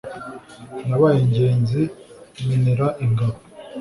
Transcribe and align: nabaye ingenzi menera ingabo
nabaye 0.87 1.19
ingenzi 1.27 1.81
menera 2.45 2.87
ingabo 3.05 3.37